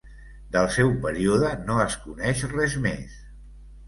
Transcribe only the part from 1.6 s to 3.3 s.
no es coneix res més.